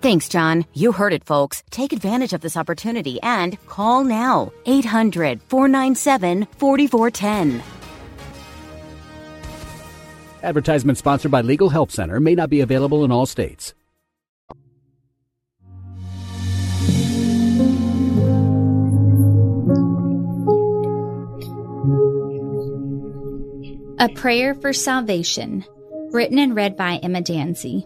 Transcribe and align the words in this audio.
Thanks, 0.00 0.28
John. 0.28 0.64
You 0.74 0.92
heard 0.92 1.12
it, 1.12 1.24
folks. 1.24 1.64
Take 1.70 1.92
advantage 1.92 2.32
of 2.32 2.40
this 2.40 2.56
opportunity 2.56 3.20
and 3.22 3.58
call 3.66 4.04
now. 4.04 4.52
800 4.66 5.40
497 5.48 6.46
4410. 6.58 7.62
Advertisement 10.42 10.98
sponsored 10.98 11.32
by 11.32 11.40
Legal 11.40 11.68
Help 11.68 11.90
Center 11.90 12.20
may 12.20 12.34
not 12.34 12.48
be 12.48 12.60
available 12.60 13.04
in 13.04 13.10
all 13.10 13.26
states. 13.26 13.74
A 24.00 24.08
Prayer 24.14 24.54
for 24.54 24.72
Salvation, 24.72 25.64
written 26.12 26.38
and 26.38 26.54
read 26.54 26.76
by 26.76 26.98
Emma 27.02 27.20
Danzey. 27.20 27.84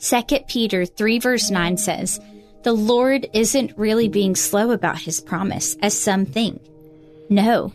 2 0.00 0.22
Peter 0.46 0.86
3 0.86 1.18
verse 1.18 1.50
9 1.50 1.76
says, 1.76 2.20
The 2.62 2.72
Lord 2.72 3.28
isn't 3.32 3.76
really 3.76 4.08
being 4.08 4.36
slow 4.36 4.70
about 4.70 4.98
his 4.98 5.20
promise, 5.20 5.76
as 5.82 5.98
some 5.98 6.24
think. 6.24 6.62
No, 7.28 7.72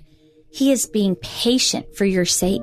he 0.51 0.71
is 0.71 0.85
being 0.85 1.15
patient 1.15 1.95
for 1.95 2.05
your 2.05 2.25
sake. 2.25 2.61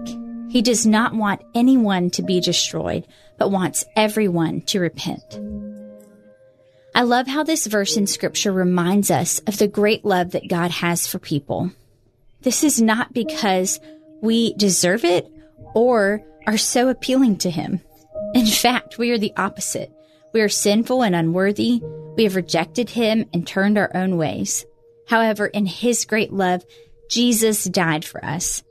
He 0.49 0.63
does 0.63 0.87
not 0.87 1.15
want 1.15 1.43
anyone 1.55 2.11
to 2.11 2.23
be 2.23 2.41
destroyed, 2.41 3.07
but 3.39 3.51
wants 3.51 3.85
everyone 3.97 4.63
to 4.63 4.81
repent. 4.81 5.39
I 6.95 7.03
love 7.03 7.27
how 7.27 7.45
this 7.45 7.67
verse 7.67 7.97
in 7.97 8.07
scripture 8.07 8.53
reminds 8.53 9.11
us 9.11 9.41
of 9.41 9.59
the 9.59 9.69
great 9.69 10.05
love 10.05 10.33
that 10.33 10.49
God 10.49 10.71
has 10.71 11.07
for 11.07 11.19
people. 11.19 11.71
This 12.43 12.65
is 12.65 12.81
not 12.81 13.13
because 13.13 13.79
we 14.23 14.55
deserve 14.55 15.05
it 15.05 15.31
or 15.75 16.23
are 16.47 16.59
so 16.59 16.89
appealing 16.89 17.37
to 17.39 17.51
Him. 17.51 17.81
In 18.41 18.47
fact, 18.47 18.97
we 18.97 19.11
are 19.11 19.19
the 19.19 19.35
opposite. 19.37 19.93
We 20.33 20.41
are 20.41 20.49
sinful 20.49 21.03
and 21.03 21.15
unworthy. 21.15 21.83
We 22.17 22.25
have 22.25 22.37
rejected 22.37 22.89
Him 22.89 23.27
and 23.35 23.47
turned 23.47 23.77
our 23.77 23.95
own 23.95 24.17
ways. 24.17 24.65
However, 25.07 25.47
in 25.47 25.67
His 25.67 26.07
great 26.07 26.33
love, 26.33 26.65
Jesus 27.11 27.65
died 27.65 28.03
for 28.03 28.25
us. 28.25 28.63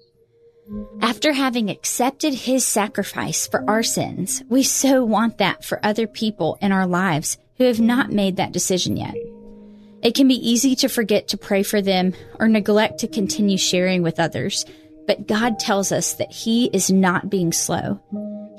After 1.02 1.34
having 1.34 1.70
accepted 1.70 2.34
His 2.34 2.66
sacrifice 2.66 3.46
for 3.46 3.64
our 3.70 3.84
sins, 3.84 4.42
we 4.50 4.64
so 4.64 5.06
want 5.06 5.38
that 5.38 5.64
for 5.64 5.80
other 5.86 6.08
people 6.08 6.58
in 6.62 6.72
our 6.72 6.88
lives 6.88 7.38
who 7.58 7.66
have 7.66 7.80
not 7.80 8.12
made 8.12 8.38
that 8.38 8.52
decision 8.52 8.98
yet. 8.98 9.14
It 10.02 10.16
can 10.16 10.28
be 10.28 10.50
easy 10.50 10.76
to 10.78 10.90
forget 10.90 11.28
to 11.28 11.38
pray 11.38 11.62
for 11.62 11.80
them 11.80 12.16
or 12.40 12.48
neglect 12.48 13.02
to 13.02 13.08
continue 13.08 13.60
sharing 13.60 14.02
with 14.02 14.20
others, 14.20 14.66
but 15.06 15.28
God 15.28 15.60
tells 15.60 15.92
us 15.92 16.14
that 16.16 16.32
He 16.32 16.72
is 16.74 16.90
not 16.90 17.30
being 17.30 17.54
slow. 17.54 18.02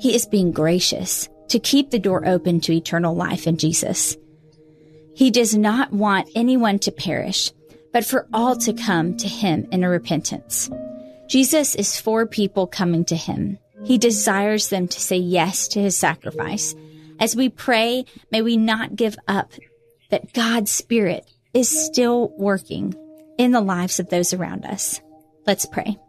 He 0.01 0.15
is 0.15 0.25
being 0.25 0.51
gracious 0.51 1.29
to 1.49 1.59
keep 1.59 1.91
the 1.91 1.99
door 1.99 2.27
open 2.27 2.59
to 2.61 2.73
eternal 2.73 3.15
life 3.15 3.45
in 3.45 3.57
Jesus. 3.57 4.17
He 5.13 5.29
does 5.29 5.55
not 5.55 5.93
want 5.93 6.27
anyone 6.33 6.79
to 6.79 6.91
perish, 6.91 7.51
but 7.93 8.03
for 8.03 8.27
all 8.33 8.55
to 8.55 8.73
come 8.73 9.15
to 9.17 9.27
Him 9.27 9.67
in 9.71 9.83
a 9.83 9.89
repentance. 9.89 10.71
Jesus 11.29 11.75
is 11.75 12.01
for 12.01 12.25
people 12.25 12.65
coming 12.65 13.05
to 13.05 13.15
Him. 13.15 13.59
He 13.83 13.99
desires 13.99 14.69
them 14.69 14.87
to 14.87 14.99
say 14.99 15.17
yes 15.17 15.67
to 15.69 15.79
His 15.79 15.95
sacrifice. 15.95 16.73
As 17.19 17.35
we 17.35 17.49
pray, 17.49 18.05
may 18.31 18.41
we 18.41 18.57
not 18.57 18.95
give 18.95 19.17
up 19.27 19.51
that 20.09 20.33
God's 20.33 20.71
Spirit 20.71 21.29
is 21.53 21.69
still 21.69 22.29
working 22.39 22.95
in 23.37 23.51
the 23.51 23.61
lives 23.61 23.99
of 23.99 24.09
those 24.09 24.33
around 24.33 24.65
us. 24.65 24.99
Let's 25.45 25.67
pray. 25.67 25.99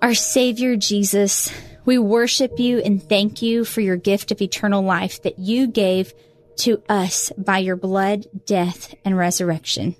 Our 0.00 0.14
Savior 0.14 0.76
Jesus, 0.76 1.52
we 1.84 1.98
worship 1.98 2.58
you 2.58 2.78
and 2.78 3.02
thank 3.02 3.42
you 3.42 3.64
for 3.64 3.80
your 3.80 3.96
gift 3.96 4.30
of 4.30 4.40
eternal 4.40 4.82
life 4.82 5.22
that 5.22 5.38
you 5.38 5.66
gave 5.66 6.12
to 6.58 6.82
us 6.88 7.32
by 7.36 7.58
your 7.58 7.76
blood, 7.76 8.26
death, 8.46 8.94
and 9.04 9.16
resurrection. 9.16 9.96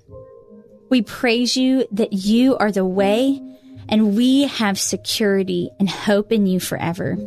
We 0.89 1.01
praise 1.01 1.57
you 1.57 1.87
that 1.91 2.13
you 2.13 2.55
are 2.57 2.71
the 2.71 2.85
way 2.85 3.41
and 3.89 4.15
we 4.15 4.43
have 4.43 4.79
security 4.79 5.69
and 5.79 5.89
hope 5.89 6.31
in 6.31 6.45
you 6.45 6.59
forever. 6.59 7.17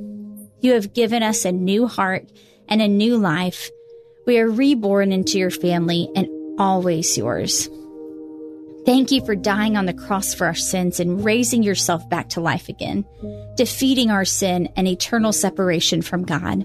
You 0.61 0.72
have 0.72 0.95
given 0.95 1.22
us 1.22 1.45
a 1.45 1.53
new 1.53 1.87
heart 1.87 2.31
and 2.69 2.81
a 2.81 2.89
new 2.89 3.19
life. 3.19 3.71
We 4.27 4.39
are 4.39 4.49
reborn 4.49 5.12
into 5.12 5.39
your 5.39 5.50
family 5.50 6.09
and 6.16 6.28
always 6.59 7.16
yours. 7.16 7.69
Thank 8.87 9.11
you 9.11 9.21
for 9.27 9.35
dying 9.35 9.77
on 9.77 9.87
the 9.87 9.93
cross 9.93 10.33
for 10.33 10.47
our 10.47 10.55
sins 10.55 11.01
and 11.01 11.25
raising 11.25 11.65
yourself 11.65 12.09
back 12.09 12.29
to 12.31 12.41
life 12.41 12.69
again, 12.69 13.05
defeating 13.57 14.13
our 14.13 14.25
sin 14.25 14.69
and 14.77 14.87
eternal 14.87 15.33
separation 15.33 16.03
from 16.03 16.25
God. 16.25 16.65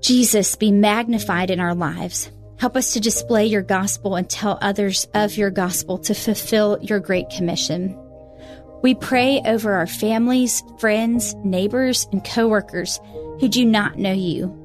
Jesus, 0.00 0.56
be 0.56 0.72
magnified 0.72 1.50
in 1.50 1.60
our 1.60 1.74
lives. 1.74 2.30
Help 2.58 2.78
us 2.78 2.94
to 2.94 3.00
display 3.00 3.44
your 3.44 3.60
gospel 3.60 4.16
and 4.16 4.28
tell 4.30 4.58
others 4.62 5.06
of 5.12 5.36
your 5.36 5.50
gospel 5.50 5.98
to 5.98 6.14
fulfill 6.14 6.78
your 6.80 6.98
great 6.98 7.28
commission. 7.28 7.94
We 8.82 8.94
pray 8.94 9.42
over 9.44 9.74
our 9.74 9.86
families, 9.86 10.62
friends, 10.78 11.34
neighbors, 11.44 12.08
and 12.10 12.24
coworkers 12.24 12.98
who 13.38 13.48
do 13.48 13.66
not 13.66 13.98
know 13.98 14.14
you. 14.14 14.56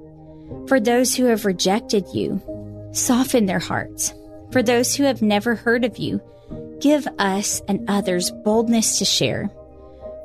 For 0.69 0.79
those 0.79 1.13
who 1.13 1.25
have 1.25 1.43
rejected 1.43 2.05
you, 2.13 2.41
soften 2.93 3.47
their 3.47 3.59
hearts. 3.59 4.13
For 4.51 4.63
those 4.63 4.95
who 4.95 5.03
have 5.03 5.21
never 5.21 5.55
heard 5.55 5.83
of 5.83 5.97
you, 5.97 6.21
give 6.79 7.07
us 7.19 7.61
and 7.67 7.89
others 7.89 8.31
boldness 8.31 8.99
to 8.99 9.05
share. 9.05 9.49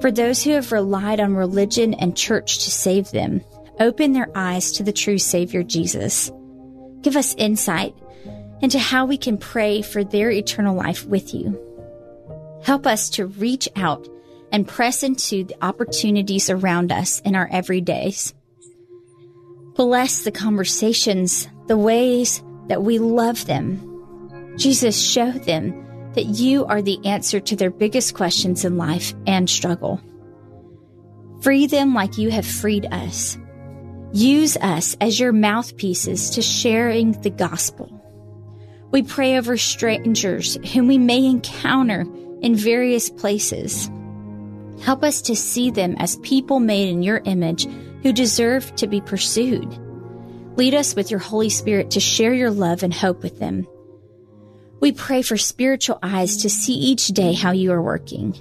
For 0.01 0.11
those 0.11 0.43
who 0.43 0.51
have 0.53 0.73
relied 0.73 1.21
on 1.21 1.35
religion 1.35 1.95
and 1.95 2.17
church 2.17 2.65
to 2.65 2.71
save 2.71 3.11
them, 3.11 3.43
open 3.79 4.13
their 4.13 4.31
eyes 4.35 4.73
to 4.73 4.83
the 4.83 4.93
true 4.93 5.19
Savior 5.19 5.63
Jesus. 5.63 6.31
Give 7.03 7.17
us 7.17 7.35
insight 7.35 7.95
into 8.63 8.79
how 8.79 9.07
we 9.07 9.17
can 9.17 9.39
pray 9.39 9.83
for 9.83 10.05
their 10.05 10.31
eternal 10.31 10.77
life 10.77 11.07
with 11.07 11.35
you. 11.35 11.59
Help 12.63 12.87
us 12.87 13.11
to 13.11 13.27
reach 13.27 13.69
out 13.77 14.07
and 14.53 14.69
press 14.69 15.03
into 15.03 15.45
the 15.45 15.57
opportunities 15.63 16.51
around 16.51 16.93
us 16.93 17.21
in 17.21 17.35
our 17.35 17.49
everydays. 17.49 18.35
Bless 19.75 20.25
the 20.25 20.33
conversations, 20.33 21.49
the 21.67 21.79
ways 21.79 22.43
that 22.69 22.83
we 22.83 22.99
love 22.99 23.47
them. 23.47 23.90
Jesus, 24.61 25.01
show 25.01 25.33
them 25.33 26.13
that 26.13 26.27
you 26.27 26.67
are 26.67 26.83
the 26.83 26.99
answer 27.07 27.41
to 27.41 27.57
their 27.57 27.71
biggest 27.71 28.15
questions 28.15 28.63
in 28.63 28.77
life 28.77 29.15
and 29.27 29.49
struggle. 29.49 30.03
Free 31.41 31.67
them 31.67 31.95
like 31.95 32.19
you 32.19 32.31
have 32.31 32.45
freed 32.45 32.87
us. 32.93 33.39
Use 34.13 34.59
us 34.59 34.99
as 35.01 35.19
your 35.19 35.33
mouthpieces 35.33 36.29
to 36.31 36.43
sharing 36.43 37.13
the 37.23 37.31
gospel. 37.31 37.97
We 38.91 39.03
pray 39.03 39.39
over 39.39 39.57
strangers 39.57 40.59
whom 40.75 40.89
we 40.89 40.99
may 40.99 41.25
encounter 41.25 42.05
in 42.43 42.55
various 42.55 43.09
places. 43.09 43.91
Help 44.83 45.03
us 45.03 45.23
to 45.23 45.35
see 45.35 45.71
them 45.71 45.95
as 45.99 46.17
people 46.17 46.61
made 46.61 46.91
in 46.91 47.03
your 47.03 47.23
image 47.25 47.67
who 48.03 48.13
deserve 48.13 48.75
to 48.77 48.87
be 48.87 49.01
pursued. 49.01 49.79
Lead 50.57 50.75
us 50.75 50.95
with 50.95 51.11
your 51.11 51.21
Holy 51.21 51.49
Spirit 51.49 51.93
to 51.93 52.01
share 52.01 52.35
your 52.35 52.51
love 52.51 52.83
and 52.83 52.93
hope 52.93 53.23
with 53.23 53.39
them. 53.39 53.67
We 54.81 54.93
pray 54.93 55.21
for 55.21 55.37
spiritual 55.37 55.99
eyes 56.03 56.39
to 56.39 56.49
see 56.51 56.73
each 56.73 57.09
day 57.09 57.35
how 57.35 57.53
you 57.53 57.71
are 57.73 57.83
working. 57.83 58.35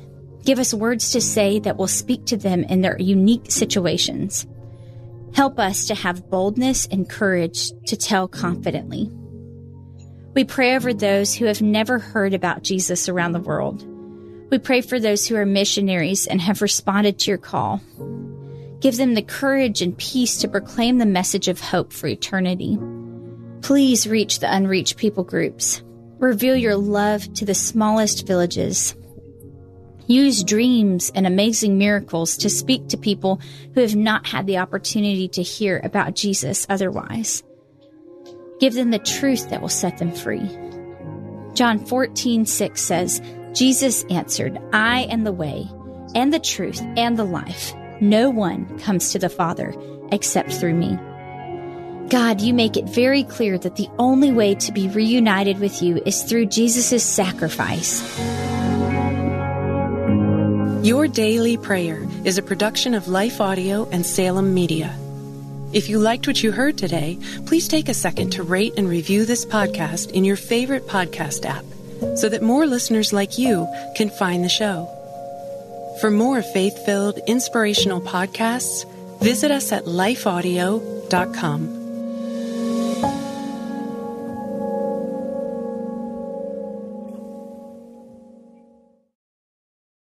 Give 0.45 0.57
us 0.57 0.73
words 0.73 1.11
to 1.11 1.21
say 1.21 1.59
that 1.59 1.75
will 1.75 1.87
speak 1.87 2.25
to 2.27 2.37
them 2.37 2.63
in 2.63 2.81
their 2.81 2.97
unique 2.97 3.51
situations. 3.51 4.47
Help 5.33 5.59
us 5.59 5.87
to 5.87 5.95
have 5.95 6.29
boldness 6.29 6.87
and 6.87 7.09
courage 7.09 7.71
to 7.87 7.97
tell 7.97 8.27
confidently. 8.27 9.11
We 10.33 10.45
pray 10.45 10.75
over 10.75 10.93
those 10.93 11.35
who 11.35 11.45
have 11.45 11.61
never 11.61 11.99
heard 11.99 12.33
about 12.33 12.63
Jesus 12.63 13.09
around 13.09 13.33
the 13.33 13.41
world. 13.41 13.85
We 14.49 14.59
pray 14.59 14.81
for 14.81 14.99
those 14.99 15.27
who 15.27 15.35
are 15.35 15.45
missionaries 15.45 16.25
and 16.25 16.39
have 16.39 16.61
responded 16.61 17.19
to 17.19 17.31
your 17.31 17.37
call. 17.37 17.81
Give 18.79 18.95
them 18.95 19.13
the 19.13 19.21
courage 19.21 19.81
and 19.81 19.97
peace 19.97 20.37
to 20.37 20.47
proclaim 20.47 20.97
the 20.97 21.05
message 21.05 21.49
of 21.49 21.59
hope 21.59 21.91
for 21.91 22.07
eternity. 22.07 22.79
Please 23.61 24.07
reach 24.07 24.39
the 24.39 24.51
unreached 24.51 24.95
people 24.95 25.25
groups. 25.25 25.83
Reveal 26.19 26.57
your 26.57 26.75
love 26.75 27.33
to 27.35 27.45
the 27.45 27.55
smallest 27.55 28.27
villages. 28.27 28.93
Use 30.05 30.43
dreams 30.43 31.11
and 31.15 31.25
amazing 31.25 31.77
miracles 31.77 32.35
to 32.37 32.49
speak 32.49 32.89
to 32.89 32.97
people 32.97 33.39
who 33.73 33.81
have 33.81 33.95
not 33.95 34.27
had 34.27 34.45
the 34.45 34.57
opportunity 34.57 35.29
to 35.29 35.41
hear 35.41 35.79
about 35.83 36.15
Jesus 36.15 36.65
otherwise. 36.67 37.41
Give 38.59 38.73
them 38.73 38.91
the 38.91 38.99
truth 38.99 39.49
that 39.49 39.61
will 39.61 39.69
set 39.69 39.97
them 39.97 40.11
free. 40.11 40.49
John 41.53 41.85
14, 41.85 42.45
6 42.45 42.81
says, 42.81 43.21
Jesus 43.53 44.03
answered, 44.09 44.59
I 44.73 45.03
am 45.03 45.23
the 45.23 45.31
way, 45.31 45.69
and 46.15 46.33
the 46.33 46.39
truth, 46.39 46.81
and 46.97 47.17
the 47.17 47.23
life. 47.23 47.73
No 48.01 48.29
one 48.29 48.77
comes 48.79 49.11
to 49.11 49.19
the 49.19 49.29
Father 49.29 49.73
except 50.11 50.51
through 50.51 50.73
me. 50.73 50.99
God, 52.09 52.41
you 52.41 52.55
make 52.55 52.75
it 52.75 52.85
very 52.85 53.23
clear 53.23 53.59
that 53.59 53.75
the 53.75 53.87
only 53.99 54.31
way 54.31 54.55
to 54.55 54.71
be 54.71 54.87
reunited 54.87 55.59
with 55.59 55.83
you 55.83 56.01
is 56.07 56.23
through 56.23 56.47
Jesus' 56.47 57.05
sacrifice. 57.05 58.01
Your 60.83 61.07
Daily 61.07 61.55
Prayer 61.55 62.07
is 62.25 62.39
a 62.39 62.41
production 62.41 62.95
of 62.95 63.07
Life 63.07 63.39
Audio 63.39 63.87
and 63.91 64.03
Salem 64.03 64.55
Media. 64.55 64.97
If 65.71 65.87
you 65.87 65.99
liked 65.99 66.25
what 66.25 66.41
you 66.41 66.51
heard 66.51 66.79
today, 66.79 67.19
please 67.45 67.67
take 67.67 67.89
a 67.89 67.93
second 67.93 68.31
to 68.31 68.41
rate 68.41 68.73
and 68.75 68.89
review 68.89 69.23
this 69.25 69.45
podcast 69.45 70.09
in 70.09 70.23
your 70.25 70.35
favorite 70.35 70.87
podcast 70.87 71.45
app 71.45 71.65
so 72.17 72.27
that 72.27 72.41
more 72.41 72.65
listeners 72.65 73.13
like 73.13 73.37
you 73.37 73.67
can 73.95 74.09
find 74.09 74.43
the 74.43 74.49
show. 74.49 74.87
For 76.01 76.09
more 76.09 76.41
faith 76.41 76.75
filled, 76.85 77.19
inspirational 77.27 78.01
podcasts, 78.01 78.83
visit 79.21 79.51
us 79.51 79.71
at 79.71 79.85
lifeaudio.com. 79.85 81.78